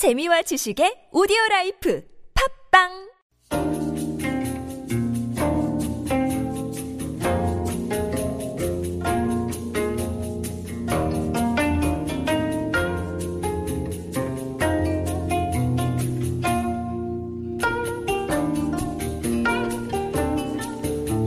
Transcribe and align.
재미와 0.00 0.40
지식의 0.40 1.10
오디오 1.12 1.36
라이프 1.50 2.00
팝빵 2.72 3.10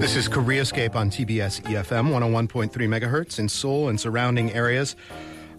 This 0.01 0.15
is 0.15 0.27
Koreascape 0.27 0.95
on 0.95 1.11
TBS 1.11 1.61
EFM 1.70 2.09
101.3 2.09 2.73
megahertz 2.89 3.38
in 3.38 3.47
Seoul 3.47 3.89
and 3.89 4.01
surrounding 4.01 4.51
areas. 4.51 4.95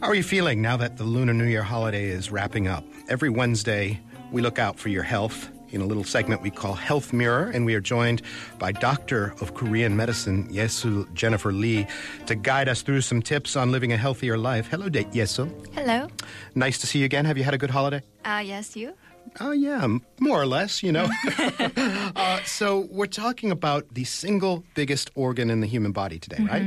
How 0.01 0.09
are 0.11 0.15
you 0.15 0.23
feeling 0.23 0.61
now 0.61 0.77
that 0.77 0.97
the 0.97 1.05
Lunar 1.05 1.33
New 1.33 1.45
Year 1.47 1.63
holiday 1.63 2.07
is 2.07 2.31
wrapping 2.31 2.69
up? 2.69 2.85
Every 3.09 3.31
Wednesday, 3.31 4.01
we 4.33 4.43
look 4.43 4.59
out 4.59 4.79
for 4.79 4.89
your 4.91 5.03
health 5.03 5.51
in 5.71 5.81
a 5.81 5.87
little 5.87 6.05
segment 6.05 6.43
we 6.43 6.51
call 6.51 6.75
Health 6.75 7.13
Mirror, 7.13 7.51
and 7.55 7.65
we 7.65 7.75
are 7.75 7.81
joined 7.81 8.23
by 8.59 8.71
Doctor 8.71 9.35
of 9.41 9.55
Korean 9.55 9.97
Medicine, 9.97 10.47
Yeseul 10.49 11.13
Jennifer 11.15 11.53
Lee, 11.53 11.87
to 12.27 12.35
guide 12.35 12.69
us 12.69 12.83
through 12.83 13.01
some 13.01 13.23
tips 13.23 13.57
on 13.57 13.73
living 13.73 13.93
a 13.93 13.97
healthier 13.97 14.37
life. 14.37 14.69
Hello, 14.69 14.89
Yeseul. 14.89 15.51
Hello. 15.75 16.09
Nice 16.55 16.79
to 16.79 16.87
see 16.87 17.01
you 17.01 17.07
again. 17.07 17.25
Have 17.25 17.39
you 17.39 17.45
had 17.45 17.55
a 17.55 17.59
good 17.59 17.71
holiday? 17.71 18.03
Uh, 18.25 18.43
yes, 18.45 18.77
you? 18.77 18.95
Oh, 19.41 19.53
yeah, 19.53 19.87
more 20.21 20.41
or 20.41 20.47
less, 20.47 20.83
you 20.83 20.93
know. 20.93 21.09
uh, 22.17 22.43
so, 22.45 22.87
we're 22.91 23.07
talking 23.07 23.51
about 23.51 23.93
the 23.93 24.05
single 24.05 24.65
biggest 24.75 25.11
organ 25.15 25.51
in 25.51 25.61
the 25.61 25.67
human 25.67 25.93
body 25.93 26.19
today, 26.19 26.43
right? 26.45 26.67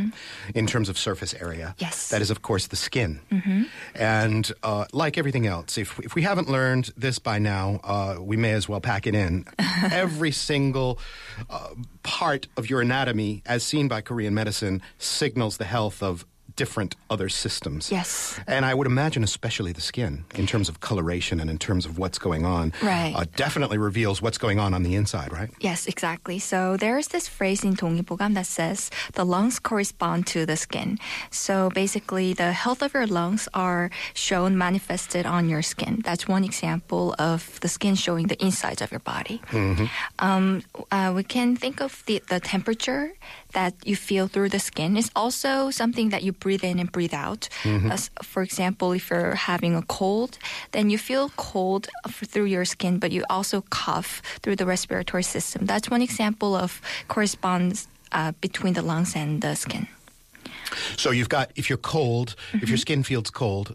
In 0.54 0.68
terms 0.68 0.90
of 0.90 0.98
surface 0.98 1.34
area. 1.34 1.76
Yes. 1.78 2.10
That 2.10 2.22
is, 2.22 2.30
of 2.30 2.42
course, 2.42 2.68
the 2.68 2.76
skin. 2.76 3.20
And 3.96 4.52
uh, 4.64 4.86
like 4.94 5.18
everything 5.18 5.48
else, 5.48 5.78
if, 5.78 6.00
if 6.00 6.16
we 6.16 6.22
haven't 6.22 6.50
learned 6.50 6.92
this 6.98 7.20
by 7.20 7.40
now, 7.40 7.80
uh, 7.84 8.18
we 8.20 8.38
may 8.38 8.52
as 8.52 8.68
well 8.68 8.82
pack 8.82 9.08
it 9.08 9.16
in. 9.16 9.46
Every 9.92 10.32
single 10.32 11.00
uh, 11.50 11.70
part 12.04 12.48
of 12.58 12.70
your 12.70 12.82
anatomy, 12.82 13.44
as 13.46 13.64
seen 13.64 13.88
by 13.88 14.02
Korean 14.02 14.34
medicine, 14.34 14.82
signals 14.98 15.58
the 15.58 15.66
health 15.66 16.04
of 16.04 16.26
different 16.58 16.96
other 17.10 17.30
systems. 17.30 17.90
Yes. 17.90 18.38
And 18.48 18.66
I 18.66 18.74
would 18.74 18.88
imagine, 18.88 19.24
especially 19.24 19.72
the 19.72 19.80
skin, 19.80 20.26
in 20.36 20.46
terms 20.46 20.68
of 20.68 20.82
coloration 20.82 21.40
and 21.40 21.50
in 21.50 21.58
terms 21.58 21.86
of 21.86 21.98
what's 21.98 22.20
going 22.20 22.44
on, 22.44 22.74
right. 22.84 23.14
Uh, 23.16 23.24
definitely 23.38 23.78
reveals 23.78 24.22
what's 24.22 24.38
going 24.38 24.60
on 24.60 24.74
on 24.74 24.84
the 24.84 24.96
inside, 24.96 25.32
right? 25.32 25.50
Yes, 25.62 25.88
exactly. 25.88 26.40
So 26.40 26.76
there's 26.76 27.08
this 27.08 27.30
phrase 27.30 27.64
in 27.64 27.76
Dongbogam 27.76 28.34
that 28.34 28.48
says 28.48 28.92
the 29.14 29.24
lungs 29.24 29.60
correspond 29.60 30.28
to 30.34 30.46
the 30.46 30.58
skin. 30.58 30.98
So 31.32 31.70
basically, 31.70 32.34
the 32.34 32.52
health 32.52 32.82
of 32.82 32.94
your 32.94 33.08
lungs 33.08 33.48
are 33.54 33.90
shown 34.14 34.58
manifested 34.58 35.26
on 35.26 35.48
your 35.48 35.62
skin. 35.62 36.02
That's 36.04 36.28
one 36.28 36.44
example 36.44 37.16
of 37.20 37.60
the 37.62 37.70
skin 37.70 37.96
showing 37.96 38.28
the 38.28 38.44
insides 38.44 38.82
of 38.82 38.92
your 38.92 39.00
body. 39.00 39.40
Mm-hmm. 39.52 39.86
Um, 40.20 40.64
uh, 40.92 41.14
we 41.16 41.24
can 41.24 41.56
think 41.56 41.80
of 41.82 42.04
the, 42.08 42.22
the 42.28 42.40
temperature 42.40 43.14
that 43.54 43.74
you 43.86 43.96
feel 43.96 44.28
through 44.28 44.50
the 44.50 44.60
skin 44.60 44.98
is 44.98 45.10
also 45.16 45.70
something 45.70 46.10
that 46.10 46.24
you 46.24 46.34
breathe 46.48 46.64
in 46.72 46.80
and 46.80 46.90
breathe 46.92 47.14
out. 47.28 47.50
As, 47.92 48.10
for 48.24 48.42
example, 48.42 48.96
if 48.96 49.10
you're 49.12 49.36
having 49.36 49.76
a 49.76 49.82
cold, 50.00 50.32
then 50.72 50.90
you 50.90 50.98
feel 50.98 51.30
cold 51.36 51.84
through 52.32 52.48
your 52.56 52.66
skin, 52.66 53.00
but 53.00 53.12
you 53.12 53.24
also 53.30 53.62
cough 53.70 54.22
through 54.42 54.56
the 54.56 54.66
respiratory 54.66 55.24
system. 55.24 55.66
That's 55.68 55.90
one 55.92 56.02
example 56.04 56.56
of 56.56 56.82
corresponds 57.08 57.88
uh, 58.14 58.32
between 58.40 58.74
the 58.74 58.82
lungs 58.82 59.16
and 59.16 59.42
the 59.42 59.56
skin. 59.56 59.88
So 60.98 61.12
you've 61.12 61.30
got, 61.38 61.52
if 61.56 61.66
you're 61.70 61.84
cold, 61.96 62.30
if 62.30 62.38
Mm-hmm. 62.62 62.68
your 62.72 62.78
skin 62.78 63.04
feels 63.04 63.30
cold, 63.30 63.74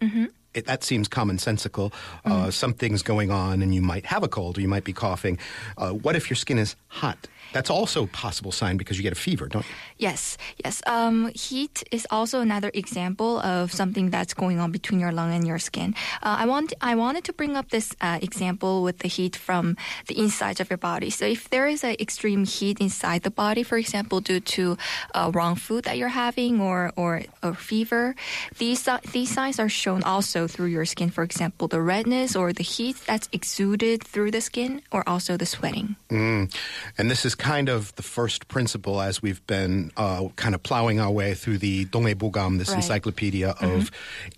it, 0.55 0.67
that 0.67 0.85
seems 0.85 1.09
commonsensical. 1.09 1.93
Uh, 2.25 2.31
Mm-hmm. 2.33 2.51
something's 2.51 3.03
going 3.03 3.31
on 3.31 3.63
and 3.63 3.75
you 3.75 3.83
might 3.83 4.07
have 4.07 4.23
a 4.23 4.29
cold 4.29 4.59
or 4.59 4.61
you 4.61 4.69
might 4.69 4.85
be 4.85 4.93
coughing. 4.93 5.39
Uh, 5.77 5.91
what 5.91 6.17
if 6.17 6.29
your 6.31 6.37
skin 6.37 6.59
is 6.59 6.77
hot? 6.89 7.29
That's 7.53 7.69
also 7.69 8.05
a 8.05 8.07
possible 8.07 8.51
sign 8.51 8.79
because 8.79 8.97
you 8.97 9.03
get 9.03 9.13
a 9.13 9.21
fever, 9.21 9.47
don't 9.47 9.67
you? 9.69 9.75
Yes, 9.99 10.39
yes. 10.65 10.81
Um, 10.87 11.29
heat 11.35 11.83
is 11.91 12.07
also 12.11 12.41
another 12.41 12.71
example 12.73 13.41
of 13.41 13.71
something 13.73 14.09
that's 14.09 14.33
going 14.33 14.59
on 14.59 14.73
between 14.73 15.01
your 15.01 15.13
lung 15.13 15.35
and 15.35 15.47
your 15.47 15.59
skin. 15.59 15.95
Uh, 16.23 16.37
I 16.41 16.47
want 16.47 16.73
I 16.81 16.95
wanted 16.95 17.25
to 17.25 17.33
bring 17.35 17.55
up 17.57 17.69
this 17.69 17.95
uh, 18.01 18.19
example 18.23 18.83
with 18.83 19.01
the 19.01 19.09
heat 19.09 19.37
from 19.37 19.77
the 20.07 20.17
inside 20.19 20.61
of 20.61 20.71
your 20.71 20.79
body. 20.79 21.11
So 21.11 21.27
if 21.27 21.51
there 21.51 21.69
is 21.69 21.85
an 21.85 21.97
extreme 22.01 22.47
heat 22.47 22.81
inside 22.81 23.23
the 23.23 23.31
body, 23.31 23.63
for 23.63 23.77
example, 23.77 24.21
due 24.23 24.41
to 24.57 24.79
uh, 25.15 25.31
wrong 25.35 25.55
food 25.57 25.85
that 25.85 25.99
you're 25.99 26.17
having 26.17 26.59
or 26.59 26.91
or, 26.97 27.23
or 27.43 27.53
fever, 27.53 28.15
these 28.57 28.89
these 29.13 29.29
signs 29.31 29.59
are 29.61 29.69
shown 29.69 30.03
also 30.05 30.42
through 30.47 30.67
your 30.67 30.85
skin. 30.85 31.11
For 31.11 31.23
example, 31.25 31.69
the 31.69 31.81
redness 31.81 32.37
or 32.37 32.53
the 32.53 32.63
heat 32.63 32.97
that's 33.07 33.29
exuded 33.33 34.03
through 34.05 34.31
the 34.31 34.41
skin, 34.41 34.83
or 34.91 35.07
also 35.09 35.37
the 35.37 35.47
sweating. 35.47 35.97
And 36.11 37.11
this 37.11 37.25
is 37.25 37.35
kind 37.35 37.69
of 37.69 37.95
the 37.97 38.03
first 38.03 38.49
principle 38.49 39.01
as 39.01 39.23
we've 39.23 39.45
been 39.47 39.91
uh, 39.97 40.29
kind 40.37 40.55
of 40.55 40.63
plowing 40.63 41.01
our 41.01 41.11
way 41.11 41.35
through 41.35 41.59
the 41.59 41.85
Dongbogam, 41.87 42.59
this 42.59 42.69
Right. 42.69 42.77
encyclopedia 42.77 43.51
of 43.61 43.91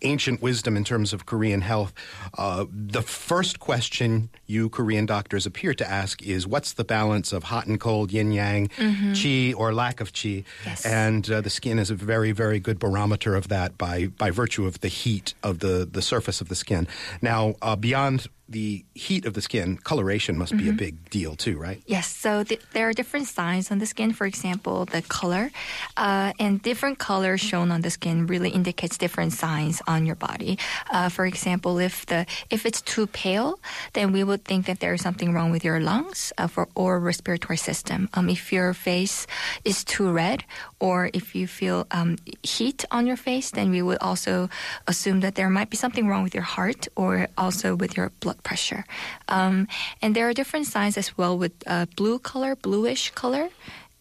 ancient 0.02 0.42
wisdom 0.42 0.76
in 0.76 0.84
terms 0.84 1.12
of 1.12 1.26
Korean 1.26 1.60
health. 1.60 1.92
Uh, 2.36 2.64
the 2.72 3.02
first 3.02 3.60
question 3.60 4.28
you 4.46 4.68
Korean 4.68 5.06
doctors 5.06 5.46
appear 5.46 5.74
to 5.74 5.88
ask 5.88 6.22
is 6.22 6.46
what's 6.46 6.72
the 6.74 6.84
balance 6.84 7.32
of 7.32 7.44
hot 7.44 7.66
and 7.66 7.78
cold, 7.80 8.12
yin 8.12 8.32
yang, 8.32 8.68
chi 9.14 9.52
or 9.56 9.72
lack 9.72 10.00
of 10.00 10.12
chi? 10.12 10.44
Yes. 10.66 10.84
And 10.84 11.30
uh, 11.30 11.40
the 11.40 11.50
skin 11.50 11.78
is 11.78 11.90
a 11.90 11.94
very, 11.94 12.32
very 12.32 12.60
good 12.60 12.78
barometer 12.78 13.34
of 13.34 13.48
that 13.48 13.76
by, 13.78 14.06
by 14.18 14.30
virtue 14.30 14.66
of 14.66 14.80
the 14.80 14.88
heat 14.88 15.34
of 15.42 15.60
the, 15.60 15.88
the 15.94 16.02
surface 16.02 16.40
of 16.40 16.48
the 16.48 16.54
skin. 16.54 16.86
Now, 17.22 17.54
uh, 17.62 17.76
beyond 17.76 18.26
the 18.48 18.84
heat 18.94 19.24
of 19.24 19.32
the 19.34 19.40
skin, 19.40 19.78
coloration 19.78 20.36
must 20.36 20.56
be 20.56 20.68
a 20.68 20.72
big 20.72 21.08
deal 21.08 21.34
too, 21.34 21.56
right? 21.56 21.82
Yes, 21.86 22.06
so 22.06 22.44
th- 22.44 22.60
there 22.72 22.88
are 22.88 22.92
different 22.92 23.26
signs 23.26 23.70
on 23.70 23.78
the 23.78 23.86
skin. 23.86 24.12
For 24.12 24.26
example, 24.26 24.84
the 24.84 25.00
color, 25.02 25.50
uh, 25.96 26.32
and 26.38 26.60
different 26.60 26.98
colors 26.98 27.40
shown 27.40 27.72
on 27.72 27.80
the 27.80 27.90
skin 27.90 28.26
really 28.26 28.50
indicates 28.50 28.98
different 28.98 29.32
signs 29.32 29.80
on 29.86 30.04
your 30.04 30.14
body. 30.16 30.58
Uh, 30.90 31.08
for 31.08 31.24
example, 31.24 31.78
if 31.78 32.04
the 32.06 32.26
if 32.50 32.66
it's 32.66 32.82
too 32.82 33.06
pale, 33.06 33.58
then 33.94 34.12
we 34.12 34.22
would 34.22 34.44
think 34.44 34.66
that 34.66 34.80
there 34.80 34.92
is 34.92 35.00
something 35.00 35.32
wrong 35.32 35.50
with 35.50 35.64
your 35.64 35.80
lungs 35.80 36.32
uh, 36.36 36.46
for, 36.46 36.68
or 36.74 37.00
respiratory 37.00 37.56
system. 37.56 38.08
Um, 38.12 38.28
if 38.28 38.52
your 38.52 38.74
face 38.74 39.26
is 39.64 39.84
too 39.84 40.10
red, 40.10 40.44
or 40.80 41.08
if 41.14 41.34
you 41.34 41.46
feel 41.46 41.86
um, 41.90 42.18
heat 42.42 42.84
on 42.90 43.06
your 43.06 43.16
face, 43.16 43.50
then 43.50 43.70
we 43.70 43.80
would 43.80 43.98
also 44.02 44.50
assume 44.86 45.20
that 45.20 45.34
there 45.34 45.48
might 45.48 45.70
be 45.70 45.76
something 45.78 46.08
wrong 46.08 46.22
with 46.22 46.34
your 46.34 46.44
heart 46.44 46.88
or 46.94 47.28
also 47.38 47.74
with 47.74 47.96
your 47.96 48.12
blood 48.20 48.33
pressure. 48.42 48.84
Um, 49.28 49.68
and 50.02 50.14
there 50.16 50.28
are 50.28 50.32
different 50.34 50.66
signs 50.66 50.96
as 50.98 51.16
well 51.16 51.38
with 51.38 51.52
uh, 51.66 51.86
blue 51.96 52.18
color, 52.18 52.56
bluish 52.56 53.10
color. 53.10 53.48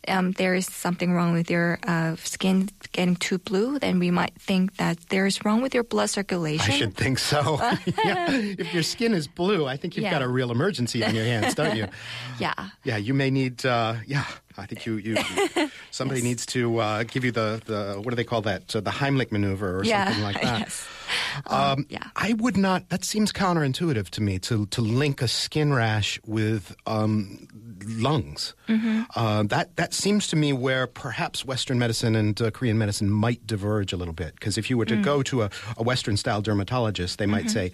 Um, 0.05 0.33
there 0.33 0.53
is 0.53 0.65
something 0.65 1.13
wrong 1.13 1.31
with 1.31 1.49
your 1.49 1.79
uh, 1.87 2.17
skin 2.17 2.67
getting 2.91 3.15
too 3.15 3.37
blue, 3.37 3.79
then 3.79 3.99
we 3.99 4.11
might 4.11 4.33
think 4.37 4.75
that 4.75 4.97
there 5.07 5.25
is 5.25 5.45
wrong 5.45 5.61
with 5.61 5.73
your 5.73 5.83
blood 5.85 6.09
circulation. 6.09 6.73
I 6.73 6.77
should 6.77 6.93
think 6.93 7.19
so. 7.19 7.57
yeah. 8.03 8.27
If 8.29 8.73
your 8.73 8.83
skin 8.83 9.13
is 9.13 9.29
blue, 9.29 9.65
I 9.65 9.77
think 9.77 9.95
you've 9.95 10.11
got 10.11 10.21
a 10.21 10.27
real 10.27 10.51
emergency 10.51 11.05
on 11.05 11.15
your 11.15 11.23
hands, 11.23 11.55
don't 11.55 11.77
you? 11.77 11.87
Yeah. 12.39 12.53
Yeah, 12.83 12.97
you 12.97 13.13
may 13.13 13.29
need. 13.31 13.65
Uh, 13.65 13.95
yeah, 14.05 14.25
I 14.57 14.65
think 14.65 14.85
you. 14.85 14.97
you 14.97 15.15
somebody 15.91 16.21
needs 16.21 16.45
to 16.47 16.79
uh, 16.79 17.03
give 17.03 17.23
you 17.23 17.31
the, 17.31 17.61
the 17.65 18.01
what 18.01 18.09
do 18.09 18.15
they 18.17 18.25
call 18.25 18.41
that? 18.41 18.75
Uh, 18.75 18.81
the 18.81 18.91
Heimlich 18.91 19.31
maneuver 19.31 19.79
or 19.79 19.85
Yeah. 19.85 20.05
something 20.05 20.23
like 20.23 20.41
that. 20.41 20.59
yes. 20.59 20.85
Um, 21.47 21.85
yeah. 21.89 22.03
I 22.15 22.33
would 22.33 22.57
not. 22.57 22.89
That 22.89 23.03
seems 23.03 23.31
counterintuitive 23.31 24.09
to 24.11 24.21
me 24.21 24.39
to 24.39 24.65
to 24.67 24.81
link 24.81 25.21
a 25.21 25.27
skin 25.27 25.73
rash 25.73 26.19
with 26.25 26.75
um, 26.85 27.47
lungs. 27.85 28.53
Mm-hmm. 28.67 29.01
Uh, 29.15 29.43
that 29.43 29.75
that 29.75 29.93
seems 29.93 30.27
to 30.27 30.35
me 30.35 30.53
where 30.53 30.87
perhaps 30.87 31.45
Western 31.45 31.79
medicine 31.79 32.15
and 32.15 32.39
uh, 32.41 32.51
Korean 32.51 32.77
medicine 32.77 33.09
might 33.09 33.45
diverge 33.47 33.93
a 33.93 33.97
little 33.97 34.13
bit. 34.13 34.33
Because 34.35 34.57
if 34.57 34.69
you 34.69 34.77
were 34.77 34.85
to 34.85 34.95
Mm. 34.95 35.03
go 35.03 35.23
to 35.23 35.41
a, 35.43 35.49
a 35.77 35.83
Western 35.83 36.17
style 36.17 36.41
dermatologist, 36.41 37.17
they 37.17 37.25
might 37.25 37.45
Mm-hmm. 37.45 37.49
say. 37.49 37.71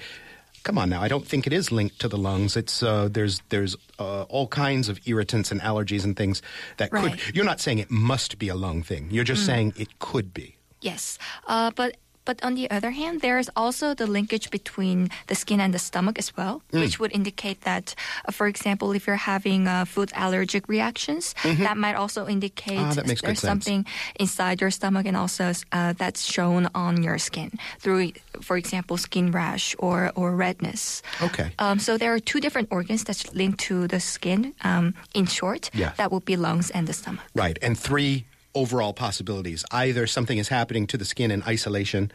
Come 0.63 0.77
on 0.77 0.89
now, 0.89 1.01
I 1.01 1.07
don't 1.07 1.25
think 1.25 1.47
it 1.47 1.53
is 1.53 1.71
linked 1.71 1.99
to 2.01 2.09
the 2.09 2.17
lungs. 2.17 2.57
It's 2.57 2.83
uh, 2.83 3.07
there's 3.09 3.41
there's 3.47 3.77
uh, 3.97 4.23
all 4.23 4.45
kinds 4.47 4.89
of 4.89 4.99
irritants 5.05 5.51
and 5.53 5.61
allergies 5.61 6.03
and 6.03 6.17
things 6.17 6.41
that 6.77 6.91
Right. 6.91 7.13
could. 7.17 7.33
You're 7.35 7.45
not 7.45 7.61
saying 7.61 7.79
it 7.79 7.89
must 7.89 8.37
be 8.37 8.49
a 8.49 8.55
lung 8.55 8.83
thing. 8.83 9.07
You're 9.09 9.23
just 9.23 9.45
saying 9.45 9.71
it 9.77 9.99
could 9.99 10.33
be. 10.33 10.57
Yes, 10.81 11.17
uh, 11.47 11.71
but 11.75 11.95
but 12.29 12.37
on 12.47 12.53
the 12.59 12.67
other 12.77 12.91
hand, 13.01 13.15
there 13.25 13.39
is 13.43 13.49
also 13.55 13.85
the 14.01 14.05
linkage 14.05 14.47
between 14.57 15.09
the 15.31 15.35
skin 15.35 15.59
and 15.65 15.73
the 15.73 15.79
stomach 15.89 16.17
as 16.23 16.29
well, 16.37 16.61
Mm. 16.71 16.79
which 16.81 16.95
would 16.99 17.11
indicate 17.19 17.59
that, 17.69 17.85
uh, 18.27 18.31
for 18.37 18.45
example, 18.53 18.87
if 18.97 19.01
you're 19.07 19.25
having 19.33 19.61
uh, 19.67 19.73
food 19.93 20.09
allergic 20.13 20.63
reactions, 20.69 21.33
that 21.65 21.77
might 21.83 21.97
also 21.97 22.21
indicate 22.27 22.77
Mm-hmm. 22.79 22.99
Ah, 22.99 23.03
there's 23.09 23.21
sense. 23.41 23.41
something 23.51 23.81
inside 24.23 24.61
your 24.61 24.71
stomach 24.71 25.05
and 25.09 25.17
also 25.17 25.43
uh, 25.77 25.93
that's 26.01 26.21
shown 26.35 26.63
on 26.75 26.93
your 27.03 27.17
skin 27.17 27.49
through, 27.81 28.11
for 28.47 28.55
example, 28.61 28.95
skin 28.97 29.31
rash 29.33 29.75
or 29.79 30.11
or 30.15 30.27
redness. 30.37 31.01
Okay. 31.27 31.47
Um, 31.57 31.79
so 31.79 31.97
there 31.97 32.11
are 32.13 32.21
two 32.31 32.39
different 32.45 32.67
organs 32.71 33.01
that's 33.07 33.23
linked 33.33 33.59
to 33.69 33.87
the 33.87 33.99
skin. 33.99 34.53
Um, 34.69 34.93
in 35.13 35.25
short, 35.25 35.69
Yeah. 35.73 35.91
that 35.97 36.09
would 36.11 36.25
be 36.25 36.35
lungs 36.37 36.69
and 36.75 36.85
the 36.87 36.93
stomach. 36.93 37.25
Right. 37.43 37.57
And 37.65 37.73
three 37.87 38.13
overall 38.55 38.93
possibilities. 38.93 39.63
Either 39.71 40.07
something 40.07 40.37
is 40.37 40.47
happening 40.49 40.87
to 40.87 40.97
the 40.97 41.05
skin 41.05 41.31
in 41.31 41.43
isolation, 41.43 42.11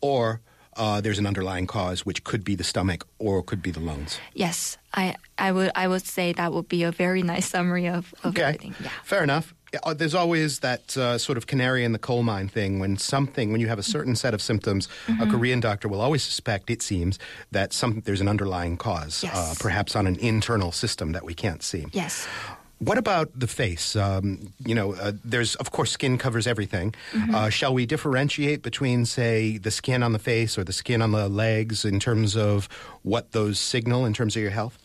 or 0.00 0.40
uh, 0.76 1.00
there's 1.00 1.18
an 1.18 1.26
underlying 1.26 1.66
cause, 1.66 2.06
which 2.06 2.24
could 2.24 2.44
be 2.44 2.54
the 2.54 2.64
stomach 2.64 3.06
or 3.18 3.42
could 3.42 3.62
be 3.62 3.70
the 3.70 3.80
lungs. 3.80 4.18
Yes, 4.34 4.78
I, 4.94 5.16
I 5.38 5.52
would 5.52 5.70
I 5.74 5.86
would 5.88 6.06
say 6.06 6.32
that 6.32 6.52
would 6.52 6.68
be 6.68 6.82
a 6.84 6.90
very 6.92 7.22
nice 7.22 7.48
summary 7.48 7.88
of, 7.88 8.14
of 8.24 8.36
everything. 8.38 8.74
Yeah. 8.82 8.90
Fair 9.04 9.22
enough. 9.22 9.54
Uh, 9.84 9.94
There's 9.94 10.14
always 10.14 10.58
that 10.58 10.96
uh, 10.98 11.16
sort 11.16 11.38
of 11.38 11.46
canary 11.46 11.82
in 11.82 11.92
the 11.92 11.98
coal 11.98 12.22
mine 12.22 12.46
thing 12.48 12.78
when 12.78 12.98
something, 12.98 13.52
when 13.52 13.60
you 13.62 13.68
have 13.68 13.78
a 13.78 13.82
certain 13.82 14.14
set 14.16 14.34
of 14.34 14.42
symptoms, 14.42 14.86
Mm-hmm. 15.06 15.22
a 15.22 15.26
Korean 15.30 15.60
doctor 15.60 15.88
will 15.88 16.00
always 16.02 16.22
suspect, 16.22 16.68
it 16.70 16.82
seems, 16.82 17.18
that 17.52 17.72
some 17.72 18.02
there's 18.04 18.20
an 18.20 18.28
underlying 18.28 18.76
cause, 18.76 19.22
Yes. 19.24 19.34
uh, 19.34 19.54
perhaps 19.60 19.96
on 19.96 20.06
an 20.06 20.16
internal 20.16 20.72
system 20.72 21.12
that 21.12 21.24
we 21.24 21.32
can't 21.34 21.62
see. 21.62 21.86
Yes. 21.92 22.26
What 22.82 22.98
about 22.98 23.30
the 23.38 23.46
face? 23.46 23.94
Um, 23.94 24.52
you 24.58 24.74
know, 24.74 24.94
uh, 24.94 25.12
there's, 25.24 25.54
of 25.56 25.70
course, 25.70 25.92
skin 25.92 26.18
covers 26.18 26.48
everything. 26.48 26.94
Mm-hmm. 27.12 27.32
Uh, 27.32 27.48
shall 27.48 27.72
we 27.72 27.86
differentiate 27.86 28.62
between, 28.62 29.06
say, 29.06 29.56
the 29.56 29.70
skin 29.70 30.02
on 30.02 30.12
the 30.12 30.18
face 30.18 30.58
or 30.58 30.64
the 30.64 30.72
skin 30.72 31.00
on 31.00 31.12
the 31.12 31.28
legs 31.28 31.84
in 31.84 32.00
terms 32.00 32.36
of 32.36 32.68
what 33.02 33.30
those 33.30 33.60
signal 33.60 34.04
in 34.04 34.12
terms 34.12 34.34
of 34.34 34.42
your 34.42 34.50
health? 34.50 34.78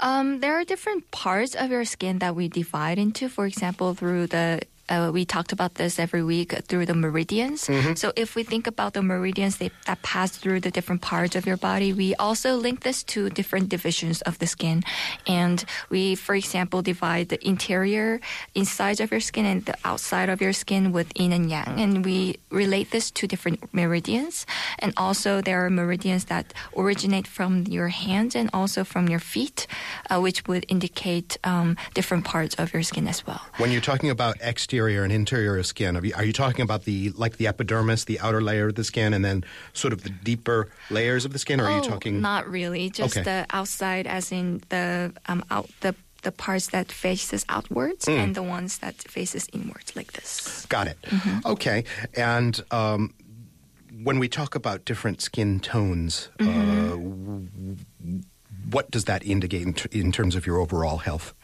Um, 0.00 0.40
there 0.40 0.60
are 0.60 0.64
different 0.64 1.10
parts 1.10 1.54
of 1.54 1.70
your 1.70 1.86
skin 1.86 2.18
that 2.18 2.36
we 2.36 2.48
divide 2.48 2.98
into. 2.98 3.30
For 3.30 3.46
example, 3.46 3.94
through 3.94 4.26
the 4.26 4.60
uh, 4.92 5.10
we 5.10 5.24
talked 5.24 5.52
about 5.52 5.76
this 5.80 5.98
every 5.98 6.22
week 6.22 6.52
through 6.68 6.84
the 6.84 6.94
meridians. 6.94 7.64
So 7.96 8.12
if 8.14 8.36
we 8.36 8.44
think 8.44 8.66
about 8.66 8.92
the 8.92 9.00
meridians 9.00 9.56
they, 9.56 9.70
that 9.86 10.02
pass 10.02 10.36
through 10.36 10.60
the 10.60 10.70
different 10.70 11.00
parts 11.00 11.34
of 11.34 11.46
your 11.46 11.56
body, 11.56 11.92
we 11.92 12.14
also 12.16 12.56
link 12.56 12.84
this 12.84 13.02
to 13.16 13.30
different 13.30 13.70
divisions 13.70 14.20
of 14.22 14.38
the 14.38 14.46
skin. 14.46 14.84
And 15.26 15.64
we, 15.88 16.14
for 16.14 16.34
example, 16.34 16.82
divide 16.82 17.30
the 17.30 17.40
interior 17.40 18.20
inside 18.54 19.00
of 19.00 19.10
your 19.10 19.20
skin 19.20 19.46
and 19.46 19.64
the 19.64 19.76
outside 19.84 20.28
of 20.28 20.42
your 20.42 20.52
skin 20.52 20.92
with 20.92 21.08
yin 21.18 21.32
and 21.32 21.48
yang. 21.48 21.80
And 21.80 22.04
we 22.04 22.36
relate 22.50 22.90
this 22.90 23.10
to 23.12 23.26
different 23.26 23.72
meridians. 23.72 24.44
And 24.78 24.92
also 24.96 25.40
there 25.40 25.64
are 25.64 25.70
meridians 25.70 26.26
that 26.26 26.52
originate 26.76 27.26
from 27.26 27.64
your 27.64 27.88
hands 27.88 28.36
and 28.36 28.50
also 28.52 28.84
from 28.84 29.08
your 29.08 29.20
feet, 29.20 29.66
uh, 30.10 30.20
which 30.20 30.44
would 30.46 30.66
indicate 30.68 31.38
um, 31.44 31.76
different 31.94 32.24
parts 32.24 32.54
of 32.56 32.74
your 32.74 32.82
skin 32.82 33.08
as 33.08 33.26
well. 33.26 33.40
When 33.56 33.72
you're 33.72 33.80
talking 33.80 34.10
about 34.10 34.36
exterior 34.42 34.81
and 34.88 35.12
interior 35.12 35.56
of 35.58 35.66
skin, 35.66 35.96
are 35.96 36.04
you, 36.04 36.12
are 36.16 36.24
you 36.24 36.32
talking 36.32 36.62
about 36.62 36.84
the 36.84 37.10
like 37.16 37.36
the 37.36 37.46
epidermis, 37.46 38.04
the 38.04 38.18
outer 38.20 38.40
layer 38.42 38.68
of 38.68 38.74
the 38.74 38.84
skin, 38.84 39.14
and 39.14 39.24
then 39.24 39.44
sort 39.72 39.92
of 39.92 40.02
the 40.02 40.10
deeper 40.10 40.68
layers 40.90 41.24
of 41.24 41.32
the 41.32 41.38
skin? 41.38 41.60
Or 41.60 41.64
are 41.66 41.70
you 41.72 41.78
Oh, 41.84 41.88
talking? 41.88 42.20
Not 42.20 42.48
really. 42.48 42.90
Just 42.90 43.16
Okay. 43.16 43.24
the 43.24 43.46
outside, 43.50 44.06
as 44.06 44.32
in 44.32 44.62
the 44.68 45.12
um 45.26 45.44
out 45.50 45.68
the 45.80 45.94
the 46.22 46.32
parts 46.32 46.68
that 46.70 46.92
faces 46.92 47.44
outwards 47.48 48.04
Hmm. 48.06 48.12
and 48.12 48.34
the 48.36 48.42
ones 48.44 48.78
that 48.78 48.94
faces 49.10 49.48
inwards, 49.52 49.96
like 49.96 50.12
this. 50.12 50.66
Got 50.68 50.86
it. 50.86 50.98
Mm-hmm. 51.02 51.46
Okay. 51.52 51.82
And 52.16 52.62
um, 52.70 53.12
when 54.04 54.20
we 54.20 54.28
talk 54.28 54.54
about 54.54 54.84
different 54.84 55.20
skin 55.20 55.58
tones, 55.60 56.28
uh, 56.38 56.44
Mm-hmm. 56.44 56.88
w- 56.88 58.22
what 58.70 58.90
does 58.90 59.04
that 59.04 59.24
indicate 59.24 59.62
in, 59.62 59.72
t- 59.74 59.88
in 59.98 60.12
terms 60.12 60.34
of 60.34 60.46
your 60.46 60.58
overall 60.58 60.98
health? 60.98 61.34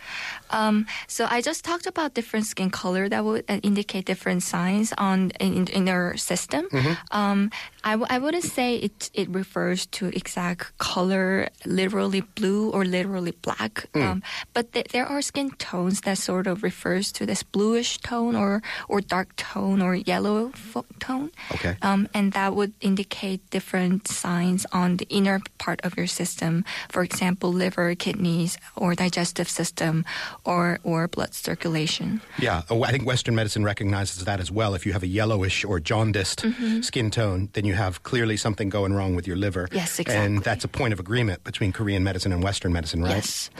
Um, 0.50 0.86
so 1.06 1.26
I 1.28 1.40
just 1.40 1.64
talked 1.64 1.86
about 1.86 2.14
different 2.14 2.46
skin 2.46 2.70
color 2.70 3.08
that 3.08 3.24
would 3.24 3.44
uh, 3.48 3.60
indicate 3.62 4.06
different 4.06 4.42
signs 4.42 4.92
on 4.96 5.30
in, 5.40 5.66
in 5.68 5.88
our 5.88 6.16
system. 6.16 6.68
Mm-hmm. 6.70 6.94
Um, 7.10 7.50
I, 7.84 7.92
w- 7.92 8.06
I 8.08 8.18
wouldn't 8.18 8.44
say 8.44 8.76
it 8.76 9.10
it 9.14 9.28
refers 9.30 9.86
to 9.86 10.06
exact 10.08 10.76
color, 10.78 11.48
literally 11.64 12.22
blue 12.34 12.70
or 12.70 12.84
literally 12.84 13.32
black. 13.42 13.86
Mm. 13.92 14.02
Um, 14.02 14.22
but 14.52 14.72
th- 14.72 14.88
there 14.92 15.06
are 15.06 15.22
skin 15.22 15.50
tones 15.58 16.02
that 16.02 16.18
sort 16.18 16.46
of 16.46 16.62
refers 16.62 17.12
to 17.12 17.26
this 17.26 17.42
bluish 17.42 17.98
tone 17.98 18.36
or 18.36 18.62
or 18.88 19.00
dark 19.00 19.36
tone 19.36 19.80
or 19.82 19.94
yellow 19.94 20.50
fo- 20.54 20.86
tone. 20.98 21.30
Okay. 21.52 21.76
Um, 21.82 22.08
and 22.14 22.32
that 22.32 22.54
would 22.54 22.72
indicate 22.80 23.40
different 23.50 24.08
signs 24.08 24.66
on 24.72 24.96
the 24.96 25.06
inner 25.08 25.40
part 25.58 25.80
of 25.84 25.96
your 25.96 26.06
system. 26.06 26.64
For 26.88 27.02
example, 27.08 27.50
liver, 27.64 27.94
kidneys, 27.96 28.52
or 28.76 28.94
digestive 28.94 29.48
system, 29.48 30.04
or 30.44 30.78
or 30.84 31.08
blood 31.08 31.32
circulation. 31.34 32.20
Yeah, 32.38 32.62
oh, 32.70 32.84
I 32.84 32.90
think 32.92 33.04
Western 33.06 33.34
medicine 33.34 33.64
recognizes 33.64 34.24
that 34.24 34.38
as 34.40 34.50
well. 34.50 34.74
If 34.78 34.84
you 34.86 34.92
have 34.92 35.04
a 35.04 35.12
yellowish 35.20 35.64
or 35.64 35.80
jaundiced 35.80 36.40
Mm-hmm. 36.44 36.82
skin 36.82 37.10
tone, 37.10 37.48
then 37.54 37.64
you 37.64 37.74
have 37.74 38.02
clearly 38.02 38.36
something 38.36 38.68
going 38.70 38.92
wrong 38.96 39.16
with 39.16 39.26
your 39.26 39.36
liver. 39.36 39.68
Yes, 39.72 39.98
exactly. 39.98 40.24
And 40.24 40.44
that's 40.44 40.64
a 40.64 40.68
point 40.68 40.92
of 40.92 41.00
agreement 41.00 41.42
between 41.44 41.72
Korean 41.72 42.02
medicine 42.04 42.32
and 42.32 42.42
Western 42.42 42.72
medicine, 42.72 43.02
right? 43.02 43.16
Yes. 43.24 43.50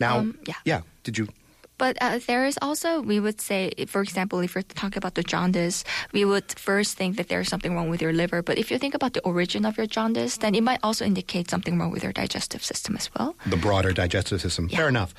Now, 0.00 0.18
Um, 0.18 0.38
yeah. 0.64 0.80
Did 1.04 1.18
you? 1.18 1.28
But 1.76 1.96
uh, 2.00 2.18
there 2.26 2.46
is 2.46 2.58
also, 2.62 3.00
we 3.00 3.18
would 3.18 3.40
say, 3.40 3.72
for 3.88 4.00
example, 4.00 4.38
if 4.40 4.54
we're 4.54 4.62
talking 4.62 4.98
about 4.98 5.14
the 5.14 5.22
jaundice, 5.24 5.84
we 6.12 6.24
would 6.24 6.56
first 6.58 6.96
think 6.96 7.16
that 7.16 7.28
there's 7.28 7.48
something 7.48 7.74
wrong 7.74 7.90
with 7.90 8.00
your 8.00 8.12
liver. 8.12 8.42
But 8.42 8.58
if 8.58 8.70
you 8.70 8.78
think 8.78 8.94
about 8.94 9.12
the 9.14 9.20
origin 9.22 9.64
of 9.64 9.76
your 9.76 9.86
jaundice, 9.86 10.36
then 10.38 10.54
it 10.54 10.62
might 10.62 10.78
also 10.82 11.04
indicate 11.04 11.50
something 11.50 11.78
wrong 11.78 11.90
with 11.90 12.02
your 12.04 12.12
digestive 12.12 12.62
system 12.64 12.96
as 12.96 13.10
well. 13.18 13.34
the 13.46 13.56
broader 13.56 13.92
digestive 13.92 14.40
system. 14.40 14.68
Yeah. 14.70 14.78
Fair 14.78 14.88
enough. 14.88 15.14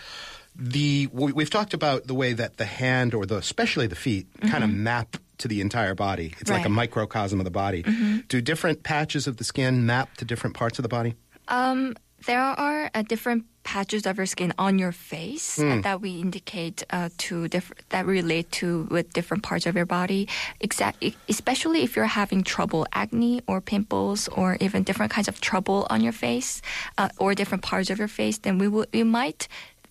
The 0.55 1.07
we- 1.11 1.33
we've 1.33 1.49
talked 1.49 1.73
about 1.73 2.07
the 2.07 2.13
way 2.15 2.31
that 2.33 2.55
the 2.57 2.65
hand 2.65 3.13
or 3.13 3.25
the 3.25 3.35
especially 3.37 3.87
the 3.87 3.95
feet 3.95 4.25
kind 4.49 4.63
of 4.63 4.69
map 4.69 5.17
to 5.39 5.49
the 5.49 5.59
entire 5.59 5.93
body. 5.95 6.33
It's 6.39 6.49
like 6.49 6.61
a 6.63 6.69
Mm-hmm. 6.69 6.77
Right. 6.79 6.89
Mm-hmm. 6.89 6.99
microcosm 7.01 7.39
of 7.41 7.43
the 7.43 7.51
body. 7.51 7.83
Do 8.29 8.39
different 8.39 8.83
patches 8.83 9.27
of 9.27 9.35
the 9.35 9.43
skin 9.43 9.85
map 9.85 10.15
to 10.17 10.25
different 10.25 10.55
parts 10.55 10.79
of 10.79 10.83
the 10.83 10.89
body? 10.89 11.15
Um, 11.49 11.95
there 12.25 12.39
are 12.41 12.89
uh, 12.95 13.01
different 13.01 13.43
patches 13.65 14.05
of 14.05 14.15
your 14.15 14.29
skin 14.33 14.53
on 14.57 14.79
your 14.79 14.93
face 14.93 15.57
Hmm. 15.59 15.81
that 15.81 15.99
we 15.99 16.11
indicate 16.21 16.77
uh, 16.97 17.09
to 17.25 17.47
different 17.49 17.81
that 17.89 18.05
relate 18.05 18.47
to 18.61 18.87
with 18.95 19.11
different 19.17 19.43
parts 19.43 19.65
of 19.65 19.73
your 19.75 19.89
body. 19.99 20.21
Exact, 20.61 21.03
especially 21.27 21.79
if 21.83 21.95
you're 21.95 22.13
having 22.21 22.43
trouble, 22.43 22.85
acne 22.93 23.41
or 23.49 23.59
pimples, 23.59 24.29
or 24.39 24.55
even 24.61 24.83
different 24.83 25.11
kinds 25.11 25.27
of 25.27 25.41
trouble 25.41 25.79
on 25.89 25.99
your 26.05 26.13
face 26.13 26.61
uh, 26.97 27.09
or 27.17 27.33
different 27.35 27.63
parts 27.63 27.89
of 27.89 27.97
your 27.99 28.07
face, 28.21 28.37
then 28.37 28.55
we 28.61 28.67
will 28.69 28.85
we 28.93 29.03
might 29.03 29.47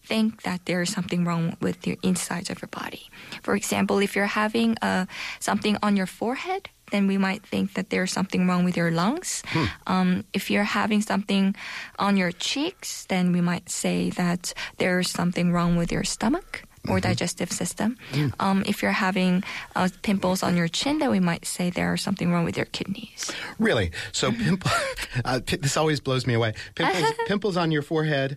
think 0.06 0.42
that 0.42 0.60
there 0.66 0.82
is 0.84 0.90
something 0.92 1.24
wrong 1.24 1.56
with 1.64 1.76
the 1.82 1.98
insides 2.02 2.50
of 2.52 2.60
your 2.62 2.68
body. 2.82 3.04
For 3.42 3.54
example, 3.56 3.96
if 4.06 4.14
you're 4.14 4.34
having 4.44 4.76
uh, 4.82 5.06
something 5.40 5.76
on 5.82 5.96
your 5.96 6.06
forehead, 6.20 6.68
then 6.90 7.06
we 7.06 7.18
might 7.18 7.42
think 7.44 7.74
that 7.74 7.90
there's 7.90 8.12
something 8.12 8.46
wrong 8.46 8.64
with 8.64 8.76
your 8.76 8.90
lungs. 8.90 9.42
Um, 9.86 10.24
if 10.32 10.50
you're 10.50 10.64
having 10.64 11.00
something 11.02 11.54
on 11.98 12.16
your 12.16 12.32
cheeks, 12.32 13.04
then 13.06 13.32
we 13.32 13.40
might 13.40 13.68
say 13.70 14.10
that 14.10 14.52
there's 14.78 15.10
something 15.10 15.52
wrong 15.52 15.76
with 15.76 15.90
your 15.92 16.04
stomach. 16.04 16.64
Or 16.86 17.00
digestive 17.00 17.50
system. 17.50 17.96
Um, 18.38 18.62
if 18.66 18.82
you're 18.82 18.92
having 18.92 19.42
uh, 19.74 19.88
pimples 20.02 20.42
on 20.42 20.54
your 20.54 20.68
chin, 20.68 20.98
then 20.98 21.10
we 21.10 21.18
might 21.18 21.46
say 21.46 21.70
there's 21.70 22.02
something 22.02 22.30
wrong 22.30 22.44
with 22.44 22.58
your 22.58 22.66
kidneys. 22.66 23.32
Really? 23.58 23.90
So 24.12 24.30
Mm-hmm. 24.30 24.44
pimple. 24.44 24.70
uh, 25.24 25.40
pi- 25.40 25.56
this 25.62 25.78
always 25.78 26.00
blows 26.00 26.26
me 26.26 26.34
away. 26.34 26.52
Pimples, 26.74 27.10
pimples 27.26 27.56
on 27.56 27.70
your 27.72 27.80
forehead 27.80 28.36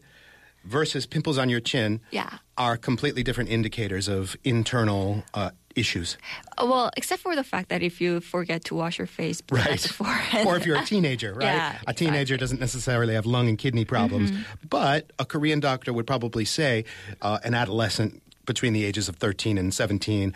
versus 0.65 1.05
pimples 1.05 1.37
on 1.37 1.49
your 1.49 1.59
chin. 1.59 1.99
Yeah. 2.11 2.37
Are 2.57 2.75
completely 2.77 3.23
different 3.23 3.49
indicators 3.49 4.07
of 4.07 4.35
internal 4.43 5.23
uh, 5.33 5.51
issues. 5.75 6.17
Well, 6.59 6.89
except 6.97 7.21
for 7.21 7.35
the 7.35 7.43
fact 7.43 7.69
that 7.69 7.83
if 7.83 8.01
you 8.01 8.19
forget 8.19 8.63
to 8.65 8.75
wash 8.75 8.97
your 8.97 9.05
face 9.07 9.41
Right. 9.51 9.79
before, 9.81 10.19
or 10.45 10.57
if 10.57 10.65
you're 10.65 10.77
a 10.81 10.85
teenager, 10.85 11.33
right? 11.35 11.43
Yeah, 11.45 11.77
a 11.85 11.93
teenager 11.93 11.93
exactly. 11.93 12.33
Mm-hmm. 12.35 12.39
doesn't 12.39 12.59
necessarily 12.59 13.13
have 13.13 13.25
lung 13.27 13.47
and 13.47 13.57
kidney 13.59 13.85
problems, 13.85 14.31
but 14.67 15.11
a 15.19 15.25
Korean 15.25 15.59
doctor 15.59 15.93
would 15.93 16.07
probably 16.07 16.45
say 16.45 16.83
uh, 17.21 17.37
an 17.43 17.53
adolescent 17.53 18.23
between 18.47 18.73
the 18.73 18.85
ages 18.85 19.07
of 19.07 19.17
13 19.17 19.57
and 19.59 19.71
17 19.73 20.33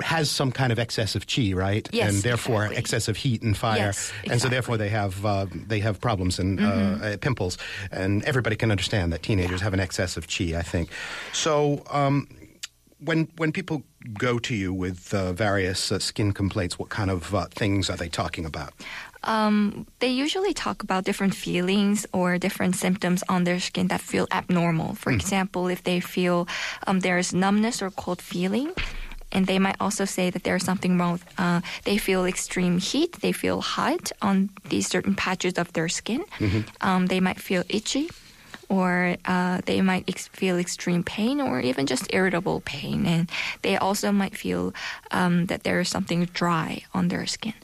has 0.00 0.30
some 0.30 0.50
kind 0.52 0.72
of 0.72 0.78
excess 0.78 1.14
of 1.14 1.26
chi, 1.26 1.52
right? 1.52 1.84
Mm-hmm. 1.84 1.96
Yes, 1.96 2.14
and 2.14 2.22
therefore 2.22 2.62
exactly. 2.64 2.78
excessive 2.78 3.16
heat 3.16 3.42
and 3.42 3.56
fire, 3.56 3.78
Yes, 3.78 4.10
exactly. 4.10 4.30
and 4.32 4.40
so. 4.40 4.44
Mm-hmm. 4.46 4.52
therefore 4.54 4.76
they 4.78 4.88
have 4.88 5.24
uh, 5.24 5.46
they 5.68 5.80
have 5.80 6.00
problems 6.00 6.38
and 6.38 6.60
uh, 6.60 6.64
uh, 6.66 7.16
pimples, 7.18 7.58
and 7.92 8.22
everybody 8.24 8.56
can 8.56 8.70
understand 8.70 9.12
that 9.12 9.22
teenagers 9.22 9.60
have 9.60 9.72
an 9.74 9.80
excess 9.80 10.16
of 10.16 10.26
chi. 10.26 10.54
I 10.58 10.62
think 10.62 10.88
so. 11.32 11.82
Um, 11.90 12.26
when 12.98 13.28
when 13.36 13.52
people 13.52 13.82
go 14.18 14.38
to 14.38 14.54
you 14.54 14.72
with 14.72 15.12
uh, 15.14 15.32
various 15.32 15.92
uh, 15.92 15.98
skin 15.98 16.32
complaints, 16.32 16.78
what 16.78 16.88
kind 16.88 17.10
of 17.10 17.34
uh, 17.34 17.46
things 17.50 17.88
are 17.90 17.96
they 17.96 18.08
talking 18.08 18.44
about? 18.46 18.72
um, 19.26 19.86
they 20.00 20.08
usually 20.08 20.52
talk 20.52 20.82
about 20.82 21.04
different 21.04 21.34
feelings 21.34 22.06
or 22.12 22.36
different 22.38 22.76
symptoms 22.76 23.22
on 23.28 23.44
their 23.44 23.58
skin 23.58 23.88
that 23.88 24.00
feel 24.02 24.26
abnormal. 24.30 24.94
For 24.96 25.12
example, 25.12 25.68
if 25.68 25.82
they 25.82 26.00
feel 26.00 26.46
um, 26.86 27.00
there's 27.00 27.32
numbness 27.32 27.80
or 27.80 27.90
cold 27.90 28.20
feeling. 28.20 28.72
And 29.34 29.46
they 29.46 29.58
might 29.58 29.76
also 29.80 30.04
say 30.04 30.30
that 30.30 30.44
there's 30.44 30.64
something 30.64 30.96
wrong. 30.98 31.12
With, 31.12 31.26
uh, 31.38 31.60
they 31.84 31.98
feel 31.98 32.24
extreme 32.24 32.78
heat. 32.78 33.20
They 33.20 33.32
feel 33.32 33.60
hot 33.60 34.12
on 34.22 34.48
these 34.70 34.86
certain 34.86 35.14
patches 35.14 35.58
of 35.58 35.72
their 35.72 35.88
skin. 35.88 36.24
Um, 36.80 37.06
they 37.06 37.20
might 37.20 37.40
feel 37.40 37.64
itchy, 37.68 38.08
or 38.68 39.16
uh, 39.26 39.60
they 39.66 39.80
might 39.82 40.04
ex- 40.08 40.28
feel 40.28 40.56
extreme 40.58 41.02
pain, 41.02 41.40
or 41.40 41.60
even 41.60 41.86
just 41.86 42.06
irritable 42.14 42.62
pain. 42.64 43.06
And 43.06 43.30
they 43.62 43.76
also 43.76 44.12
might 44.12 44.36
feel 44.36 44.72
um, 45.10 45.46
that 45.46 45.64
there 45.64 45.80
is 45.80 45.88
something 45.88 46.24
dry 46.32 46.82
on 46.94 47.08
their 47.08 47.26
skin. 47.26 47.54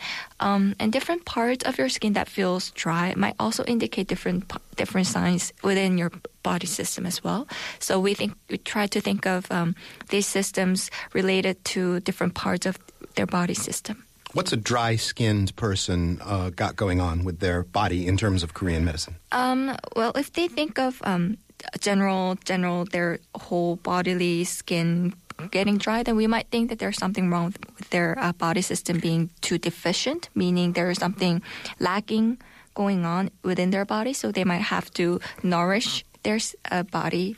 Um, 0.41 0.75
and 0.79 0.93
different 0.93 1.25
parts 1.25 1.65
of 1.65 1.79
your 1.79 1.89
skin 1.89 2.13
that 2.15 2.29
feels 2.29 2.71
dry 2.73 3.15
might 3.17 3.37
also 3.39 3.65
indicate 3.65 4.09
different 4.09 4.53
different 4.77 5.07
signs 5.07 5.53
within 5.63 5.99
your 5.99 6.11
body 6.43 6.67
system 6.67 7.07
as 7.07 7.23
well. 7.23 7.47
So 7.79 8.01
we 8.01 8.15
think 8.15 8.35
we 8.49 8.59
try 8.59 8.87
to 8.87 9.01
think 9.01 9.27
of 9.27 9.51
um, 9.51 9.75
these 10.09 10.27
systems 10.27 10.91
related 11.13 11.65
to 11.77 12.01
different 12.01 12.35
parts 12.35 12.67
of 12.67 12.79
their 13.15 13.27
body 13.27 13.55
system. 13.55 14.05
What's 14.33 14.53
a 14.53 14.57
dry 14.57 14.95
skinned 14.95 15.57
person 15.57 16.21
uh, 16.23 16.51
got 16.51 16.77
going 16.77 17.01
on 17.01 17.25
with 17.25 17.41
their 17.41 17.65
body 17.65 18.07
in 18.07 18.17
terms 18.17 18.43
of 18.45 18.55
Korean 18.55 18.85
medicine? 18.85 19.17
Um, 19.33 19.77
well, 19.97 20.13
if 20.15 20.33
they 20.33 20.47
think 20.47 20.79
of 20.79 21.03
um, 21.03 21.37
general, 21.81 22.37
general, 22.45 22.85
their 22.85 23.19
whole 23.35 23.77
bodily 23.77 24.45
skin 24.45 25.15
getting 25.51 25.79
dry, 25.79 26.05
then 26.05 26.15
we 26.15 26.29
might 26.29 26.47
think 26.51 26.69
that 26.69 26.79
there's 26.79 26.99
something 26.99 27.31
wrong 27.31 27.55
with 27.77 27.91
their 27.91 28.17
uh, 28.21 28.33
body 28.33 28.63
system 28.63 29.01
being 29.01 29.31
too 29.41 29.59
deficient, 29.59 30.29
meaning 30.35 30.75
there's 30.75 30.99
something 30.99 31.43
lacking 31.81 32.39
going 32.75 33.05
on 33.05 33.31
within 33.43 33.71
their 33.71 33.85
body. 33.85 34.13
So 34.13 34.31
they 34.31 34.45
might 34.45 34.63
have 34.63 34.93
to 34.95 35.19
nourish 35.43 36.05
their 36.23 36.39
uh, 36.71 36.83
body 36.85 37.37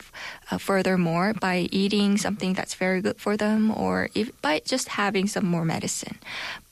uh, 0.51 0.57
furthermore 0.57 1.33
by 1.33 1.67
eating 1.71 2.17
something 2.17 2.53
that's 2.53 2.75
very 2.75 3.01
good 3.01 3.17
for 3.19 3.37
them 3.37 3.71
or 3.71 4.09
if, 4.13 4.29
by 4.41 4.61
just 4.65 4.89
having 4.89 5.27
some 5.27 5.45
more 5.45 5.65
medicine. 5.65 6.17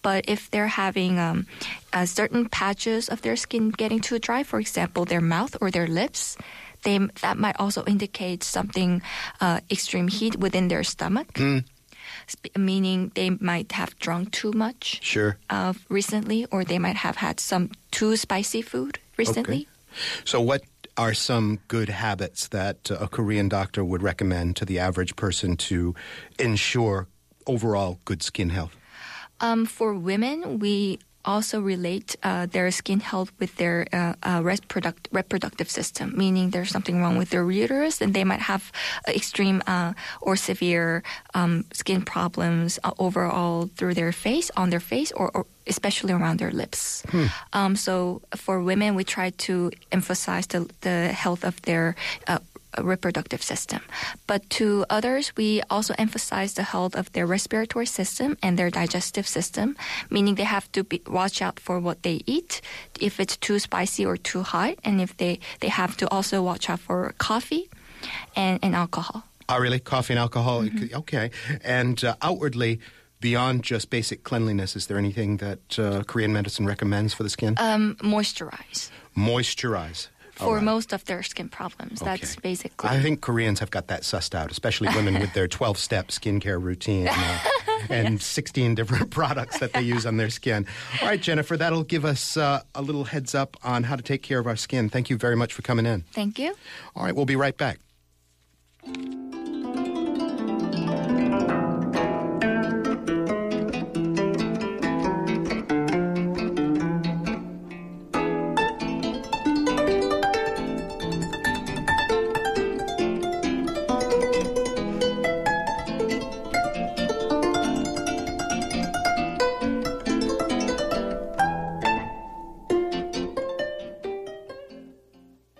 But 0.01 0.25
if 0.27 0.49
they're 0.51 0.67
having 0.67 1.19
um, 1.19 1.47
uh, 1.93 2.05
certain 2.05 2.49
patches 2.49 3.07
of 3.09 3.21
their 3.21 3.35
skin 3.35 3.69
getting 3.69 3.99
too 3.99 4.19
dry, 4.19 4.43
for 4.43 4.59
example, 4.59 5.05
their 5.05 5.21
mouth 5.21 5.55
or 5.61 5.71
their 5.71 5.87
lips, 5.87 6.37
they, 6.83 6.97
that 7.21 7.37
might 7.37 7.59
also 7.59 7.83
indicate 7.85 8.43
something 8.43 9.01
uh, 9.39 9.59
extreme 9.69 10.07
heat 10.07 10.35
within 10.37 10.67
their 10.67 10.83
stomach. 10.83 11.33
Mm. 11.33 11.63
Meaning 12.57 13.11
they 13.13 13.29
might 13.29 13.71
have 13.73 13.97
drunk 13.99 14.31
too 14.31 14.51
much 14.53 14.99
Sure. 15.03 15.37
uh, 15.49 15.73
recently, 15.89 16.45
or 16.51 16.63
they 16.63 16.79
might 16.79 16.95
have 16.97 17.17
had 17.17 17.39
some 17.39 17.69
too 17.91 18.15
spicy 18.15 18.61
food 18.61 18.99
recently. 19.17 19.67
okay. 19.67 19.67
So, 20.23 20.39
what 20.39 20.61
are 20.97 21.13
some 21.13 21.59
good 21.67 21.89
habits 21.89 22.47
that 22.49 22.89
a 22.91 23.07
Korean 23.07 23.49
doctor 23.49 23.83
would 23.83 24.03
recommend 24.03 24.55
to 24.57 24.65
the 24.65 24.79
average 24.79 25.15
person 25.15 25.57
to 25.57 25.95
ensure 26.37 27.07
overall 27.47 27.99
good 28.05 28.21
skin 28.21 28.49
health? 28.49 28.75
Um, 29.39 29.65
for 29.65 29.93
women, 29.93 30.59
we 30.59 30.99
also 31.25 31.61
relate 31.61 32.15
uh, 32.23 32.45
their 32.45 32.71
skin 32.71 32.99
health 32.99 33.31
with 33.39 33.55
their 33.57 33.87
uh, 33.93 34.13
uh, 34.23 34.41
reproduct- 34.41 35.07
reproductive 35.11 35.69
system, 35.69 36.13
meaning 36.17 36.49
there's 36.51 36.69
something 36.69 36.99
wrong 37.01 37.17
with 37.17 37.29
their 37.29 37.49
uterus 37.49 38.01
and 38.01 38.13
they 38.13 38.23
might 38.23 38.41
have 38.41 38.71
extreme 39.07 39.61
uh, 39.67 39.93
or 40.21 40.35
severe 40.35 41.03
um, 41.33 41.65
skin 41.73 42.01
problems 42.01 42.79
uh, 42.83 42.91
overall 42.99 43.69
through 43.77 43.93
their 43.93 44.11
face, 44.11 44.51
on 44.55 44.69
their 44.69 44.79
face, 44.79 45.11
or, 45.11 45.31
or 45.33 45.45
especially 45.67 46.11
around 46.13 46.39
their 46.39 46.51
lips. 46.51 47.03
Um, 47.53 47.75
so 47.75 48.21
for 48.35 48.61
women, 48.61 48.95
we 48.95 49.03
try 49.03 49.29
to 49.45 49.71
emphasize 49.91 50.47
the, 50.47 50.69
the 50.81 51.09
health 51.09 51.43
of 51.43 51.61
their 51.61 51.95
uh, 52.27 52.39
reproductive 52.79 53.41
system. 53.41 53.81
But 54.27 54.49
to 54.51 54.85
others, 54.89 55.33
we 55.35 55.61
also 55.69 55.93
emphasize 55.97 56.53
the 56.53 56.63
health 56.63 56.95
of 56.95 57.11
their 57.11 57.25
respiratory 57.25 57.85
system 57.85 58.37
and 58.41 58.57
their 58.57 58.69
digestive 58.69 59.27
system, 59.27 59.75
meaning 60.09 60.35
they 60.35 60.43
have 60.43 60.71
to 60.71 60.83
be, 60.83 61.01
watch 61.07 61.41
out 61.41 61.59
for 61.59 61.79
what 61.79 62.03
they 62.03 62.21
eat, 62.25 62.61
if 62.99 63.19
it's 63.19 63.37
too 63.37 63.59
spicy 63.59 64.05
or 64.05 64.17
too 64.17 64.43
hot, 64.43 64.75
and 64.83 65.01
if 65.01 65.17
they, 65.17 65.39
they 65.59 65.69
have 65.69 65.97
to 65.97 66.07
also 66.09 66.41
watch 66.41 66.69
out 66.69 66.79
for 66.79 67.13
coffee 67.17 67.69
and, 68.35 68.59
and 68.63 68.75
alcohol. 68.75 69.23
Oh, 69.49 69.59
really? 69.59 69.79
Coffee 69.79 70.13
and 70.13 70.19
alcohol? 70.19 70.65
Okay. 70.93 71.31
And 71.63 72.03
uh, 72.03 72.15
outwardly, 72.21 72.79
beyond 73.19 73.63
just 73.63 73.89
basic 73.89 74.23
cleanliness, 74.23 74.75
is 74.75 74.87
there 74.87 74.97
anything 74.97 75.37
that 75.37 75.77
uh, 75.77 76.03
Korean 76.03 76.31
medicine 76.31 76.65
recommends 76.65 77.13
for 77.13 77.23
the 77.23 77.29
skin? 77.29 77.55
Um, 77.57 77.95
moisturize 78.01 78.89
Moisturize. 79.15 80.07
For 80.41 80.55
right. 80.55 80.63
most 80.63 80.93
of 80.93 81.05
their 81.05 81.23
skin 81.23 81.49
problems. 81.49 81.99
That's 81.99 82.35
basically. 82.35 82.89
I 82.89 83.01
think 83.01 83.21
Koreans 83.21 83.59
have 83.59 83.71
got 83.71 83.87
that 83.87 84.01
sussed 84.01 84.35
out, 84.35 84.51
especially 84.51 84.89
women 84.95 85.19
with 85.19 85.33
their 85.33 85.47
12 85.59 85.77
step 85.77 86.07
skincare 86.07 86.61
routine 86.61 87.07
uh, 87.07 87.39
and 87.89 88.21
16 88.21 88.75
different 88.75 89.09
products 89.19 89.59
that 89.59 89.73
they 89.73 89.81
use 89.81 90.05
on 90.05 90.17
their 90.17 90.29
skin. 90.29 90.65
All 91.01 91.07
right, 91.07 91.21
Jennifer, 91.21 91.57
that'll 91.57 91.83
give 91.83 92.05
us 92.05 92.37
uh, 92.37 92.61
a 92.75 92.81
little 92.81 93.05
heads 93.05 93.35
up 93.35 93.57
on 93.63 93.83
how 93.83 93.95
to 93.95 94.03
take 94.03 94.23
care 94.23 94.39
of 94.39 94.47
our 94.47 94.55
skin. 94.55 94.89
Thank 94.89 95.09
you 95.09 95.17
very 95.17 95.35
much 95.35 95.53
for 95.53 95.61
coming 95.61 95.85
in. 95.85 96.01
Thank 96.11 96.39
you. 96.39 96.55
All 96.95 97.03
right, 97.03 97.15
we'll 97.15 97.25
be 97.25 97.35
right 97.35 97.57
back. 97.57 97.79